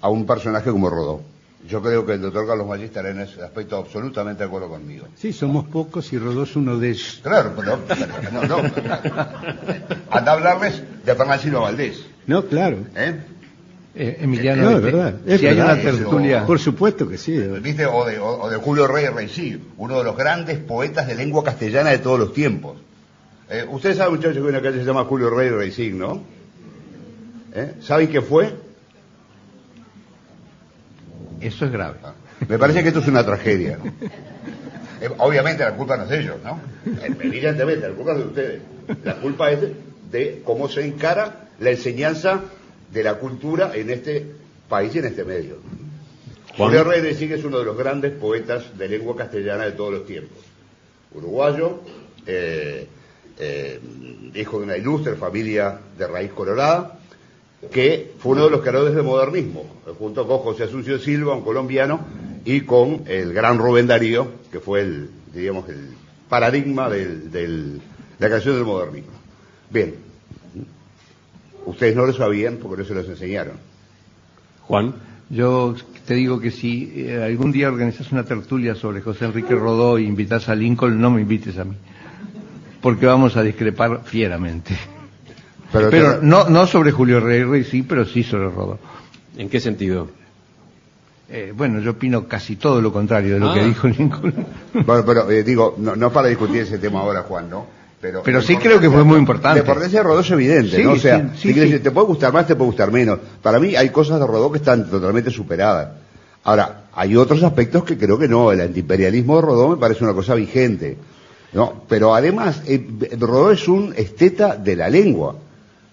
a 0.00 0.08
un 0.08 0.26
personaje 0.26 0.70
como 0.70 0.90
Rodó. 0.90 1.22
Yo 1.68 1.80
creo 1.80 2.04
que 2.04 2.12
el 2.14 2.20
doctor 2.20 2.46
Carlos 2.46 2.66
Maggi 2.66 2.84
estará 2.84 3.08
en 3.10 3.20
ese 3.20 3.40
aspecto 3.42 3.76
absolutamente 3.78 4.42
de 4.42 4.48
acuerdo 4.48 4.68
conmigo. 4.68 5.06
Sí, 5.16 5.32
somos 5.32 5.64
pocos 5.66 6.12
y 6.12 6.18
Rodó 6.18 6.42
es 6.42 6.54
uno 6.56 6.76
de 6.78 6.90
ellos. 6.90 7.20
Claro, 7.22 7.52
pero, 7.56 7.78
pero- 7.88 8.06
no, 8.32 8.42
no. 8.44 8.56
Anda 10.10 10.32
a 10.32 10.34
hablarles 10.34 10.82
de 11.06 11.14
Fernández 11.14 11.52
Valdés. 11.52 12.04
No, 12.26 12.44
claro. 12.46 12.78
¿eh? 12.96 13.14
Eh, 13.96 14.18
Emiliano, 14.22 14.62
No, 14.70 14.76
es 14.78 14.82
verdad. 14.82 15.14
Es 15.26 15.40
si 15.40 15.46
hay 15.46 15.54
verdad. 15.56 15.74
una 15.74 15.82
tertulia, 15.82 16.46
Por 16.46 16.58
supuesto 16.58 17.08
que 17.08 17.16
sí. 17.18 17.36
¿Viste? 17.38 17.86
O 17.86 18.04
de, 18.04 18.18
o- 18.18 18.42
o 18.42 18.50
de 18.50 18.56
Julio 18.56 18.86
Rey 18.88 19.06
Reisig, 19.06 19.60
uno 19.76 19.98
de 19.98 20.04
los 20.04 20.16
grandes 20.16 20.58
poetas 20.58 21.06
de 21.06 21.14
lengua 21.14 21.44
castellana 21.44 21.90
de 21.90 21.98
todos 21.98 22.18
los 22.18 22.32
tiempos. 22.32 22.76
Eh, 23.50 23.64
Ustedes 23.70 23.98
saben, 23.98 24.14
muchachos, 24.14 24.34
que 24.38 24.42
hay 24.42 24.48
una 24.48 24.60
calle 24.62 24.74
que 24.74 24.80
se 24.80 24.86
llama 24.86 25.04
Julio 25.04 25.30
Rey 25.30 25.48
Reisig, 25.50 25.94
¿no? 25.94 26.22
¿Eh? 27.54 27.74
¿Saben 27.82 28.08
qué 28.08 28.20
fue? 28.20 28.52
eso 31.40 31.66
es 31.66 31.72
grave. 31.72 31.98
Ah, 32.02 32.14
Me 32.48 32.58
parece 32.58 32.82
que 32.82 32.88
esto 32.88 33.00
es 33.00 33.06
una 33.08 33.24
tragedia. 33.24 33.78
¿no? 33.82 33.92
Eh, 35.00 35.10
obviamente 35.18 35.62
la 35.62 35.74
culpa 35.74 35.96
no 35.96 36.04
es 36.04 36.08
de 36.08 36.20
ellos, 36.20 36.36
¿no? 36.42 36.58
Evidentemente, 37.22 37.88
la 37.88 37.94
culpa 37.94 38.12
es 38.12 38.18
de 38.18 38.24
ustedes. 38.24 38.62
La 39.04 39.14
culpa 39.16 39.50
es 39.50 39.60
de, 39.60 39.74
de 40.10 40.42
cómo 40.44 40.68
se 40.68 40.84
encara 40.86 41.43
la 41.60 41.70
enseñanza 41.70 42.42
de 42.92 43.02
la 43.02 43.14
cultura 43.18 43.72
en 43.74 43.90
este 43.90 44.24
país 44.68 44.94
y 44.94 44.98
en 44.98 45.06
este 45.06 45.24
medio. 45.24 45.56
Juan. 46.56 46.72
Julio 46.72 47.14
sí 47.16 47.26
que 47.28 47.34
es 47.34 47.44
uno 47.44 47.58
de 47.58 47.64
los 47.64 47.76
grandes 47.76 48.12
poetas 48.12 48.76
de 48.78 48.88
lengua 48.88 49.16
castellana 49.16 49.64
de 49.64 49.72
todos 49.72 49.92
los 49.92 50.06
tiempos. 50.06 50.38
Uruguayo, 51.12 51.80
eh, 52.26 52.86
eh, 53.38 53.80
hijo 54.34 54.58
de 54.58 54.64
una 54.64 54.76
ilustre 54.76 55.14
familia 55.16 55.78
de 55.98 56.06
raíz 56.06 56.32
colorada, 56.32 56.98
que 57.72 58.12
fue 58.18 58.32
uno 58.32 58.44
de 58.44 58.50
los 58.50 58.60
creadores 58.60 58.94
del 58.94 59.04
modernismo, 59.04 59.64
eh, 59.86 59.90
junto 59.98 60.26
con 60.26 60.38
José 60.38 60.64
Asuncio 60.64 60.98
Silva, 60.98 61.34
un 61.34 61.42
colombiano, 61.44 62.00
y 62.44 62.60
con 62.62 63.04
el 63.06 63.32
gran 63.32 63.58
Rubén 63.58 63.86
Darío, 63.86 64.28
que 64.52 64.60
fue 64.60 64.80
el, 64.82 65.08
diríamos, 65.32 65.68
el 65.68 65.88
paradigma 66.28 66.88
del- 66.90 67.30
del- 67.30 67.78
de 67.78 67.80
la 68.20 68.26
creación 68.28 68.56
del 68.56 68.64
modernismo. 68.64 69.12
Bien, 69.70 69.94
ustedes 71.66 71.94
no 71.96 72.06
lo 72.06 72.12
sabían 72.12 72.58
porque 72.62 72.82
no 72.82 72.88
se 72.88 72.94
los 72.94 73.08
enseñaron. 73.08 73.54
Juan, 74.62 74.94
Yo 75.30 75.74
te 76.06 76.14
digo 76.14 76.38
que 76.38 76.50
si 76.50 76.92
eh, 76.94 77.22
algún 77.22 77.50
día 77.50 77.68
organizas 77.68 78.12
una 78.12 78.24
tertulia 78.24 78.74
sobre 78.74 79.00
José 79.00 79.24
Enrique 79.24 79.54
Rodó 79.54 79.96
e 79.98 80.02
invitas 80.02 80.48
a 80.48 80.54
Lincoln, 80.54 81.00
no 81.00 81.10
me 81.10 81.22
invites 81.22 81.56
a 81.58 81.64
mí. 81.64 81.74
Porque 82.82 83.06
vamos 83.06 83.36
a 83.36 83.42
discrepar 83.42 84.02
fieramente. 84.04 84.76
Pero, 85.72 85.88
Pero 85.90 86.18
te- 86.20 86.26
no, 86.26 86.48
no 86.50 86.66
sobre 86.66 86.92
Julio 86.92 87.20
Rey, 87.20 87.42
Rey 87.42 87.64
sí, 87.64 87.82
pero 87.82 88.04
sí 88.04 88.22
sobre 88.22 88.48
Rodó. 88.50 88.78
¿en 89.36 89.48
qué 89.48 89.58
sentido? 89.60 90.08
Eh, 91.30 91.52
bueno, 91.56 91.80
yo 91.80 91.92
opino 91.92 92.28
casi 92.28 92.56
todo 92.56 92.80
lo 92.82 92.92
contrario 92.92 93.34
de 93.34 93.40
lo 93.40 93.50
Ah. 93.50 93.54
que 93.54 93.64
dijo 93.64 93.88
Lincoln. 93.88 94.34
Bueno, 94.86 95.04
pero 95.06 95.30
eh, 95.30 95.42
digo, 95.42 95.74
no, 95.78 95.96
no 95.96 96.12
para 96.12 96.28
discutir 96.28 96.58
ese 96.58 96.78
tema 96.78 97.00
ahora, 97.00 97.22
Juan, 97.22 97.48
¿no? 97.50 97.66
Pero, 98.24 98.42
sí 98.42 98.56
creo 98.56 98.80
que 98.80 98.90
fue 98.90 99.04
muy 99.04 99.18
importante. 99.18 99.60
La 99.60 99.60
importancia 99.60 100.00
de 100.00 100.02
Rodó 100.02 100.20
es 100.20 100.30
evidente, 100.30 100.76
Sí, 100.76 100.82
¿no? 100.82 100.92
O 100.92 100.96
sea, 100.96 101.32
sí, 101.34 101.48
sí, 101.48 101.54
te, 101.54 101.60
decir, 101.60 101.92
puede 101.92 102.06
gustar 102.06 102.32
más, 102.32 102.46
te 102.46 102.54
puede 102.54 102.70
gustar 102.70 102.90
menos. 102.90 103.18
Para 103.42 103.58
mí 103.58 103.74
hay 103.76 103.90
cosas 103.90 104.20
de 104.20 104.26
Rodó 104.26 104.50
que 104.50 104.58
están 104.58 104.88
totalmente 104.90 105.30
superadas. 105.30 105.88
Ahora, 106.44 106.84
hay 106.92 107.16
otros 107.16 107.42
aspectos 107.42 107.84
que 107.84 107.96
creo 107.96 108.18
que 108.18 108.28
no. 108.28 108.52
El 108.52 108.60
antiimperialismo 108.60 109.36
de 109.36 109.42
Rodó 109.42 109.68
me 109.68 109.76
parece 109.76 110.04
una 110.04 110.12
cosa 110.12 110.34
vigente. 110.34 110.98
¿no? 111.54 111.84
Pero 111.88 112.14
además, 112.14 112.62
eh, 112.66 112.86
Rodó 113.18 113.50
es 113.50 113.66
un 113.68 113.94
esteta 113.96 114.56
de 114.56 114.76
la 114.76 114.90
lengua. 114.90 115.36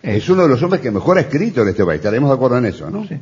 Eh. 0.03 0.17
Es 0.17 0.27
uno 0.29 0.43
de 0.43 0.49
los 0.49 0.61
hombres 0.61 0.81
que 0.81 0.91
mejor 0.91 1.17
ha 1.17 1.21
escrito 1.21 1.61
en 1.61 1.69
este 1.69 1.85
país. 1.85 1.99
Estaremos 1.99 2.29
de 2.29 2.35
acuerdo 2.35 2.57
en 2.57 2.65
eso, 2.65 2.89
¿no? 2.89 3.07
Sí. 3.07 3.15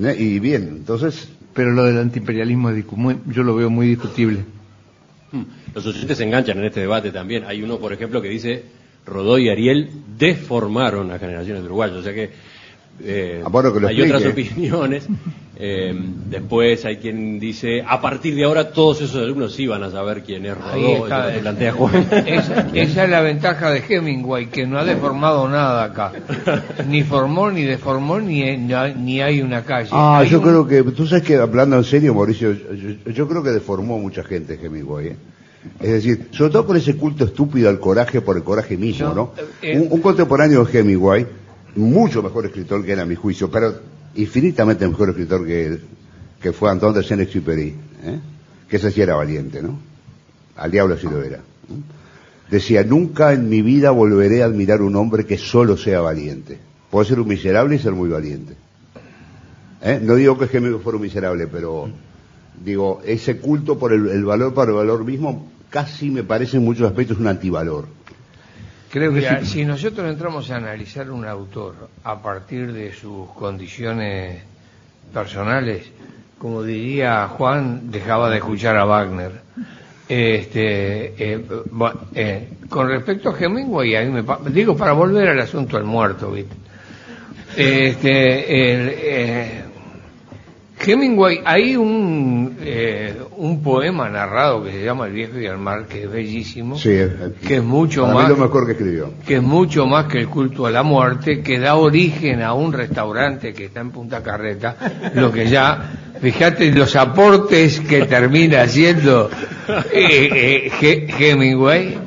¿Eh? 0.00 0.16
Y 0.16 0.38
bien, 0.38 0.68
entonces, 0.78 1.28
Pero 1.54 1.72
lo 1.72 1.84
del 1.84 1.98
antiimperialismo 1.98 2.70
yo 3.26 3.42
lo 3.42 3.56
veo 3.56 3.68
muy 3.68 3.88
discutible. 3.88 4.44
Hmm. 5.30 5.42
Los 5.74 5.86
oyentes 5.86 6.18
se 6.18 6.24
enganchan 6.24 6.58
en 6.58 6.64
este 6.64 6.80
debate 6.80 7.10
también. 7.10 7.44
Hay 7.44 7.62
uno, 7.62 7.78
por 7.78 7.92
ejemplo, 7.92 8.22
que 8.22 8.28
dice 8.28 8.64
Rodó 9.04 9.38
y 9.38 9.48
Ariel 9.48 9.90
deformaron 10.16 11.10
a 11.10 11.18
generaciones 11.18 11.62
de 11.62 11.66
uruguayos. 11.66 11.96
O 11.98 12.02
sea 12.02 12.14
que 12.14 12.30
eh, 13.02 13.42
Ah, 13.44 13.48
bueno, 13.48 13.72
que 13.72 13.80
lo 13.80 13.88
hay 13.88 14.00
otras 14.02 14.24
opiniones. 14.26 15.06
Eh, 15.60 15.92
después 16.30 16.84
hay 16.84 16.98
quien 16.98 17.40
dice, 17.40 17.82
a 17.84 18.00
partir 18.00 18.36
de 18.36 18.44
ahora 18.44 18.70
todos 18.70 19.00
esos 19.00 19.16
alumnos 19.16 19.52
sí 19.56 19.66
van 19.66 19.82
a 19.82 19.90
saber 19.90 20.22
quién 20.22 20.46
es 20.46 20.52
Ahí 20.72 20.84
Rodó. 20.84 21.04
está. 21.08 21.32
Plantea 21.40 21.72
Juan. 21.72 22.06
Esa, 22.26 22.68
esa 22.72 23.02
es 23.04 23.10
la 23.10 23.20
ventaja 23.22 23.70
de 23.72 23.82
Hemingway, 23.88 24.46
que 24.50 24.68
no 24.68 24.78
ha 24.78 24.84
deformado 24.84 25.48
nada 25.48 25.82
acá. 25.82 26.12
Ni 26.88 27.02
formó, 27.02 27.50
ni 27.50 27.64
deformó, 27.64 28.20
ni, 28.20 28.56
ni 28.56 29.20
hay 29.20 29.40
una 29.42 29.64
calle. 29.64 29.88
Ah, 29.90 30.18
Hay 30.20 30.28
yo 30.28 30.38
un- 30.38 30.44
creo 30.44 30.64
que, 30.68 30.92
tú 30.92 31.08
sabes 31.08 31.24
que 31.24 31.34
hablando 31.34 31.76
en 31.76 31.82
serio, 31.82 32.14
Mauricio, 32.14 32.52
yo, 32.52 32.74
yo- 32.74 33.10
yo 33.10 33.26
creo 33.28 33.42
que 33.42 33.50
deformó 33.50 33.98
mucha 33.98 34.22
gente 34.22 34.60
Hemingway. 34.62 35.08
¿eh? 35.08 35.16
Es 35.80 35.90
decir, 35.90 36.28
sobre 36.30 36.52
todo 36.52 36.66
por 36.68 36.76
ese 36.76 36.94
culto 36.94 37.24
estúpido 37.24 37.68
al 37.68 37.80
coraje 37.80 38.20
por 38.20 38.36
el 38.36 38.44
coraje 38.44 38.76
mismo, 38.76 39.12
¿no? 39.12 39.32
eh, 39.60 39.76
un, 39.76 39.88
un 39.90 40.00
contemporáneo 40.00 40.64
de 40.64 40.78
Hemingway, 40.78 41.26
mucho 41.78 42.22
mejor 42.22 42.46
escritor 42.46 42.84
que 42.84 42.92
él 42.92 43.00
a 43.00 43.06
mi 43.06 43.14
juicio, 43.14 43.50
pero 43.50 43.74
infinitamente 44.14 44.86
mejor 44.86 45.10
escritor 45.10 45.46
que 45.46 45.78
que 46.40 46.52
fue 46.52 46.70
Antoine 46.70 46.98
de 46.98 47.04
Saint-Exupéry, 47.04 47.74
¿eh? 48.04 48.20
que 48.68 48.76
ese 48.76 48.90
sí 48.90 49.00
era 49.00 49.16
valiente, 49.16 49.62
¿no? 49.62 49.78
Al 50.56 50.70
diablo 50.70 50.96
sí 50.96 51.06
lo 51.10 51.22
era. 51.22 51.40
Decía, 52.50 52.82
nunca 52.82 53.32
en 53.32 53.48
mi 53.48 53.62
vida 53.62 53.90
volveré 53.90 54.42
a 54.42 54.46
admirar 54.46 54.82
un 54.82 54.96
hombre 54.96 55.26
que 55.26 55.36
solo 55.36 55.76
sea 55.76 56.00
valiente. 56.00 56.58
Puede 56.90 57.08
ser 57.08 57.20
un 57.20 57.28
miserable 57.28 57.76
y 57.76 57.78
ser 57.78 57.92
muy 57.92 58.08
valiente. 58.08 58.54
¿Eh? 59.82 60.00
No 60.02 60.14
digo 60.14 60.38
que 60.38 60.44
Hemingway 60.44 60.82
fuera 60.82 60.96
un 60.96 61.02
miserable, 61.02 61.46
pero 61.46 61.88
digo, 62.64 63.02
ese 63.04 63.38
culto 63.38 63.78
por 63.78 63.92
el 63.92 64.24
valor 64.24 64.54
para 64.54 64.70
el 64.70 64.76
valor 64.76 65.04
mismo 65.04 65.50
casi 65.70 66.10
me 66.10 66.24
parece 66.24 66.56
en 66.56 66.64
muchos 66.64 66.88
aspectos 66.88 67.18
un 67.18 67.26
antivalor. 67.26 67.86
Creo 68.90 69.12
que 69.12 69.18
Mira, 69.20 69.40
sí. 69.40 69.46
si 69.46 69.64
nosotros 69.64 70.08
entramos 70.10 70.50
a 70.50 70.56
analizar 70.56 71.10
un 71.10 71.26
autor 71.26 71.88
a 72.04 72.22
partir 72.22 72.72
de 72.72 72.92
sus 72.94 73.28
condiciones 73.30 74.42
personales, 75.12 75.90
como 76.38 76.62
diría 76.62 77.28
Juan, 77.28 77.90
dejaba 77.90 78.30
de 78.30 78.38
escuchar 78.38 78.76
a 78.76 78.84
Wagner. 78.84 79.32
Este, 80.08 81.12
eh, 81.18 81.44
eh, 82.14 82.48
con 82.70 82.88
respecto 82.88 83.28
a 83.28 83.38
Hemingway, 83.38 83.94
a 83.96 84.02
mí 84.02 84.10
me 84.10 84.22
pa- 84.22 84.40
digo 84.48 84.74
para 84.74 84.92
volver 84.92 85.28
al 85.28 85.40
asunto 85.40 85.76
del 85.76 85.84
muerto, 85.84 86.30
¿viste? 86.30 86.56
Este, 87.56 88.72
el, 88.72 88.88
eh, 88.94 89.64
Hemingway, 90.86 91.40
hay 91.44 91.76
un, 91.76 92.56
eh, 92.62 93.14
un 93.36 93.62
poema 93.62 94.08
narrado 94.08 94.62
que 94.64 94.70
se 94.72 94.84
llama 94.84 95.06
El 95.06 95.12
viejo 95.12 95.38
y 95.38 95.46
el 95.46 95.58
mar, 95.58 95.86
que 95.86 96.04
es 96.04 96.10
bellísimo, 96.10 96.78
Sí, 96.78 96.90
es- 96.90 97.10
que 97.46 97.56
es 97.56 97.62
mucho 97.62 98.02
para 98.02 98.14
mí 98.14 98.20
más 98.20 98.28
lo 98.30 98.36
mejor 98.36 98.64
que 98.66 98.72
escribió. 98.72 99.12
que 99.26 99.36
es 99.36 99.42
mucho 99.42 99.86
más 99.86 100.06
que 100.06 100.18
el 100.20 100.28
culto 100.28 100.66
a 100.66 100.70
la 100.70 100.82
muerte, 100.82 101.40
que 101.42 101.58
da 101.58 101.74
origen 101.76 102.42
a 102.42 102.54
un 102.54 102.72
restaurante 102.72 103.52
que 103.52 103.66
está 103.66 103.80
en 103.80 103.90
Punta 103.90 104.22
Carreta, 104.22 104.76
lo 105.14 105.32
que 105.32 105.48
ya, 105.48 105.90
fíjate 106.20 106.70
los 106.72 106.94
aportes 106.96 107.80
que 107.80 108.04
termina 108.06 108.62
haciendo 108.62 109.30
eh, 109.92 110.70
eh, 110.72 110.72
He- 110.80 111.30
Hemingway, 111.30 111.98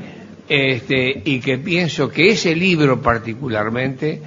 este, 0.50 1.22
y 1.26 1.40
que 1.40 1.58
pienso 1.60 2.10
que 2.10 2.32
ese 2.32 2.56
libro 2.56 3.02
particularmente, 3.02 4.22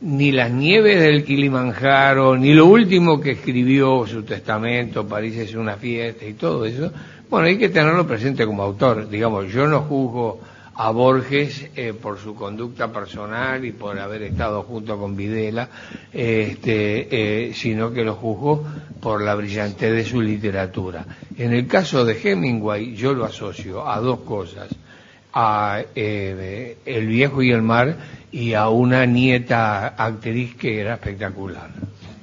ni 0.00 0.30
las 0.30 0.50
nieves 0.50 1.00
del 1.00 1.24
Kilimanjaro, 1.24 2.36
ni 2.36 2.54
lo 2.54 2.66
último 2.66 3.20
que 3.20 3.32
escribió, 3.32 4.06
su 4.06 4.22
testamento, 4.22 5.06
París 5.06 5.36
es 5.36 5.54
una 5.54 5.76
fiesta 5.76 6.24
y 6.24 6.34
todo 6.34 6.64
eso, 6.64 6.92
bueno, 7.28 7.48
hay 7.48 7.58
que 7.58 7.68
tenerlo 7.68 8.06
presente 8.06 8.46
como 8.46 8.62
autor. 8.62 9.08
Digamos, 9.08 9.52
yo 9.52 9.66
no 9.66 9.82
juzgo 9.82 10.40
a 10.76 10.90
Borges 10.92 11.68
eh, 11.74 11.92
por 11.92 12.18
su 12.18 12.34
conducta 12.34 12.90
personal 12.92 13.64
y 13.64 13.72
por 13.72 13.98
haber 13.98 14.22
estado 14.22 14.62
junto 14.62 14.96
con 14.96 15.16
Videla, 15.16 15.68
este, 16.12 17.48
eh, 17.48 17.52
sino 17.52 17.92
que 17.92 18.04
lo 18.04 18.14
juzgo 18.14 18.64
por 19.00 19.20
la 19.22 19.34
brillantez 19.34 19.92
de 19.92 20.04
su 20.04 20.22
literatura. 20.22 21.04
En 21.36 21.52
el 21.52 21.66
caso 21.66 22.04
de 22.04 22.18
Hemingway, 22.22 22.94
yo 22.94 23.12
lo 23.12 23.24
asocio 23.24 23.86
a 23.86 24.00
dos 24.00 24.20
cosas 24.20 24.68
a 25.32 25.82
eh, 25.94 26.76
El 26.84 27.06
viejo 27.06 27.42
y 27.42 27.50
el 27.50 27.62
mar 27.62 27.96
y 28.32 28.54
a 28.54 28.68
una 28.68 29.06
nieta 29.06 29.88
actriz 29.88 30.54
que 30.54 30.80
era 30.80 30.94
espectacular. 30.94 31.70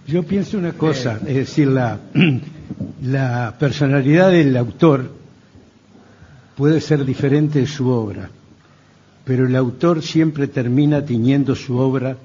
Yo 0.07 0.23
pienso 0.23 0.57
una 0.57 0.73
cosa, 0.73 1.19
es 1.25 1.35
decir, 1.35 1.67
la, 1.67 1.99
la 3.01 3.55
personalidad 3.57 4.31
del 4.31 4.55
autor 4.55 5.11
puede 6.55 6.79
ser 6.79 7.05
diferente 7.05 7.59
de 7.59 7.67
su 7.67 7.89
obra, 7.89 8.29
pero 9.23 9.47
el 9.47 9.55
autor 9.55 10.03
siempre 10.03 10.47
termina 10.47 11.03
tiñendo 11.03 11.55
su 11.55 11.77
obra 11.77 12.17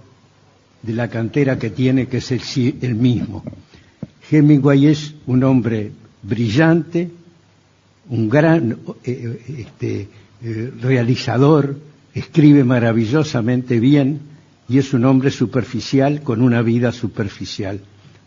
de 0.82 0.92
la 0.92 1.08
cantera 1.08 1.58
que 1.58 1.70
tiene, 1.70 2.06
que 2.06 2.18
es 2.18 2.30
el, 2.32 2.42
el 2.82 2.94
mismo. 2.94 3.42
Hemingway 4.30 4.87
es 4.87 5.14
un 5.26 5.42
hombre 5.44 5.90
brillante, 6.22 7.10
un 8.08 8.28
gran 8.28 8.78
eh, 9.04 9.40
este, 9.58 10.08
eh, 10.42 10.73
realizador, 10.80 11.76
escribe 12.14 12.64
maravillosamente 12.64 13.78
bien 13.78 14.20
y 14.68 14.78
es 14.78 14.94
un 14.94 15.04
hombre 15.04 15.30
superficial 15.30 16.23
con 16.23 16.42
una 16.42 16.62
vida 16.62 16.92
superficial. 16.92 17.80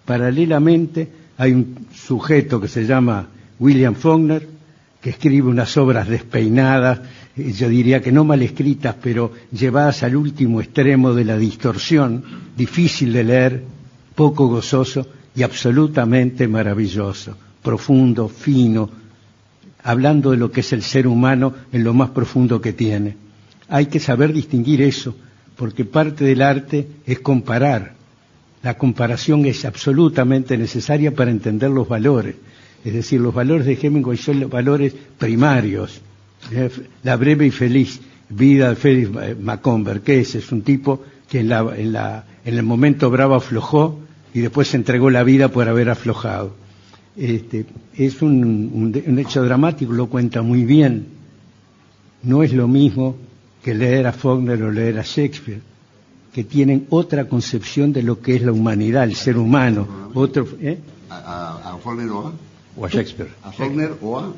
Paralelamente 0.05 1.09
hay 1.37 1.53
un 1.53 1.87
sujeto 1.93 2.59
que 2.61 2.67
se 2.67 2.85
llama 2.85 3.27
William 3.59 3.95
Faulkner, 3.95 4.47
que 5.01 5.09
escribe 5.09 5.49
unas 5.49 5.75
obras 5.77 6.07
despeinadas, 6.07 7.01
eh, 7.35 7.51
yo 7.51 7.67
diría 7.67 8.01
que 8.01 8.11
no 8.11 8.23
mal 8.23 8.41
escritas, 8.41 8.95
pero 9.01 9.31
llevadas 9.51 10.03
al 10.03 10.15
último 10.15 10.61
extremo 10.61 11.13
de 11.13 11.25
la 11.25 11.37
distorsión, 11.37 12.23
difícil 12.55 13.11
de 13.11 13.23
leer, 13.23 13.63
poco 14.15 14.47
gozoso 14.47 15.07
y 15.35 15.43
absolutamente 15.43 16.47
maravilloso, 16.47 17.35
profundo, 17.61 18.29
fino, 18.29 18.89
hablando 19.83 20.31
de 20.31 20.37
lo 20.37 20.51
que 20.51 20.61
es 20.61 20.73
el 20.73 20.81
ser 20.83 21.07
humano 21.07 21.53
en 21.71 21.83
lo 21.83 21.93
más 21.93 22.09
profundo 22.11 22.61
que 22.61 22.73
tiene. 22.73 23.15
Hay 23.69 23.87
que 23.87 23.99
saber 23.99 24.33
distinguir 24.33 24.81
eso, 24.81 25.15
porque 25.55 25.85
parte 25.85 26.23
del 26.25 26.41
arte 26.41 26.87
es 27.05 27.19
comparar. 27.19 27.93
La 28.61 28.77
comparación 28.77 29.45
es 29.45 29.65
absolutamente 29.65 30.57
necesaria 30.57 31.13
para 31.13 31.31
entender 31.31 31.69
los 31.69 31.87
valores. 31.87 32.35
Es 32.85 32.93
decir, 32.93 33.19
los 33.21 33.33
valores 33.33 33.65
de 33.65 33.77
Hemingway 33.81 34.17
son 34.17 34.39
los 34.39 34.49
valores 34.49 34.93
primarios. 35.17 36.01
Eh, 36.51 36.69
La 37.03 37.15
breve 37.15 37.45
y 37.47 37.51
feliz 37.51 38.01
vida 38.29 38.69
de 38.69 38.75
Felix 38.75 39.09
Macomber, 39.39 40.01
que 40.01 40.19
es? 40.21 40.35
Es 40.35 40.51
un 40.51 40.61
tipo 40.63 41.03
que 41.29 41.39
en, 41.41 41.49
la- 41.49 41.73
en 41.77 41.93
la- 41.93 42.25
en 42.45 42.55
el 42.55 42.63
momento 42.63 43.09
bravo 43.09 43.35
aflojó 43.35 43.99
y 44.33 44.39
después 44.41 44.67
se 44.69 44.77
entregó 44.77 45.09
la 45.09 45.23
vida 45.23 45.47
por 45.49 45.67
haber 45.69 45.89
aflojado. 45.89 46.55
Este, 47.15 47.65
es 47.95 48.21
un, 48.21 48.93
un 49.05 49.19
hecho 49.19 49.43
dramático, 49.43 49.93
lo 49.93 50.07
cuenta 50.07 50.41
muy 50.41 50.65
bien. 50.65 51.07
No 52.23 52.41
es 52.41 52.53
lo 52.53 52.67
mismo 52.67 53.15
que 53.63 53.73
leer 53.73 54.07
a 54.07 54.13
Faulkner 54.13 54.61
o 54.63 54.71
leer 54.71 54.97
a 54.99 55.03
Shakespeare, 55.03 55.61
que 56.33 56.43
tienen 56.43 56.87
otra 56.89 57.27
concepción 57.27 57.93
de 57.93 58.03
lo 58.03 58.19
que 58.19 58.35
es 58.35 58.41
la 58.41 58.51
humanidad, 58.51 59.03
el 59.03 59.15
ser 59.15 59.37
humano. 59.37 59.87
Otro, 60.13 60.47
¿eh? 60.59 60.79
¿A, 61.09 61.17
a, 61.17 61.73
a 61.73 61.77
Faulkner 61.77 62.09
o 62.09 62.27
a? 62.27 62.33
O 62.75 62.85
a 62.85 62.89
Shakespeare. 62.89 63.29
¿A 63.43 63.51
Faulkner 63.51 63.91
o 64.01 64.19
a? 64.19 64.33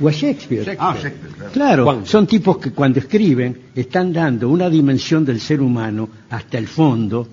O 0.00 0.08
a 0.08 0.12
Shakespeare. 0.12 0.76
Ah, 0.78 0.94
Shakespeare, 0.94 1.32
claro. 1.34 1.52
Claro, 1.52 1.84
Juan. 1.84 2.06
son 2.06 2.26
tipos 2.26 2.58
que 2.58 2.72
cuando 2.72 2.98
escriben 2.98 3.56
están 3.74 4.12
dando 4.12 4.48
una 4.50 4.68
dimensión 4.68 5.24
del 5.24 5.40
ser 5.40 5.62
humano 5.62 6.08
hasta 6.28 6.58
el 6.58 6.68
fondo 6.68 7.26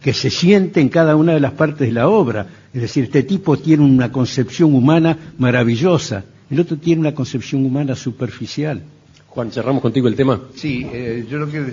que 0.00 0.14
se 0.14 0.30
siente 0.30 0.80
en 0.80 0.88
cada 0.88 1.16
una 1.16 1.34
de 1.34 1.40
las 1.40 1.52
partes 1.52 1.86
de 1.88 1.92
la 1.92 2.08
obra. 2.08 2.46
Es 2.72 2.82
decir, 2.82 3.04
este 3.04 3.22
tipo 3.22 3.56
tiene 3.58 3.84
una 3.84 4.10
concepción 4.10 4.74
humana 4.74 5.16
maravillosa, 5.38 6.24
el 6.50 6.60
otro 6.60 6.76
tiene 6.78 7.00
una 7.00 7.14
concepción 7.14 7.64
humana 7.64 7.94
superficial. 7.94 8.82
Juan, 9.28 9.52
cerramos 9.52 9.82
contigo 9.82 10.08
el 10.08 10.16
tema. 10.16 10.40
Sí, 10.54 10.86
eh, 10.92 11.24
yo 11.30 11.38
lo 11.38 11.48
que 11.48 11.72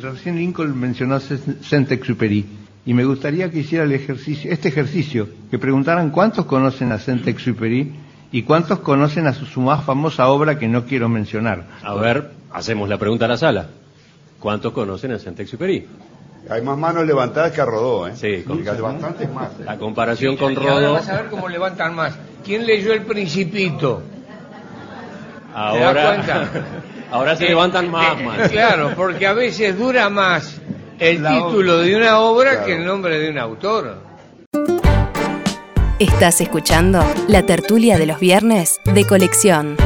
recién 0.00 0.36
Lincoln 0.36 0.78
mencionó 0.78 1.20
Saint-Exupéry 1.20 2.46
y 2.86 2.94
me 2.94 3.04
gustaría 3.04 3.50
que 3.50 3.60
hiciera 3.60 3.84
el 3.84 3.92
ejercicio, 3.92 4.50
este 4.50 4.68
ejercicio, 4.68 5.28
que 5.50 5.58
preguntaran 5.58 6.10
cuántos 6.10 6.46
conocen 6.46 6.90
a 6.92 6.98
Saint-Exupéry 6.98 7.92
y 8.32 8.42
cuántos 8.42 8.78
conocen 8.78 9.26
a 9.26 9.34
su, 9.34 9.44
su 9.44 9.60
más 9.60 9.84
famosa 9.84 10.28
obra 10.28 10.58
que 10.58 10.68
no 10.68 10.86
quiero 10.86 11.08
mencionar. 11.08 11.66
A 11.82 11.94
ver, 11.94 12.30
hacemos 12.50 12.88
la 12.88 12.98
pregunta 12.98 13.26
a 13.26 13.28
la 13.28 13.36
sala. 13.36 13.68
¿Cuántos 14.40 14.72
conocen 14.72 15.12
a 15.12 15.18
Saint-Exupéry? 15.18 15.86
Hay 16.50 16.60
más 16.62 16.76
manos 16.76 17.06
levantadas 17.06 17.52
que 17.52 17.60
a 17.60 17.64
Rodó, 17.64 18.08
¿eh? 18.08 18.12
Sí, 18.16 18.42
con- 18.42 18.64
bastantes 18.64 19.30
más. 19.32 19.50
¿eh? 19.52 19.64
La 19.64 19.78
comparación 19.78 20.36
con 20.36 20.54
Rodo. 20.56 20.94
vas 20.94 21.08
a 21.08 21.16
ver 21.22 21.26
cómo 21.30 21.48
levantan 21.48 21.94
más. 21.94 22.14
¿Quién 22.44 22.66
leyó 22.66 22.92
El 22.92 23.02
Principito? 23.02 24.02
Ahora, 25.54 26.06
cuenta? 26.14 26.48
ahora 27.12 27.36
se 27.36 27.44
Eh, 27.44 27.48
levantan 27.50 27.90
más, 27.90 28.18
eh, 28.20 28.24
más. 28.24 28.48
Claro, 28.50 28.92
porque 28.96 29.26
a 29.26 29.32
veces 29.34 29.78
dura 29.78 30.08
más 30.10 30.60
el 30.98 31.22
La 31.22 31.30
título 31.34 31.78
de 31.78 31.94
una 31.96 32.18
obra 32.18 32.50
Claro. 32.52 32.66
que 32.66 32.76
el 32.76 32.84
nombre 32.84 33.18
de 33.18 33.30
un 33.30 33.38
autor. 33.38 33.96
Estás 35.98 36.40
escuchando 36.40 37.04
la 37.28 37.42
tertulia 37.46 37.96
de 37.98 38.06
los 38.06 38.18
viernes 38.18 38.80
de 38.92 39.04
colección. 39.06 39.76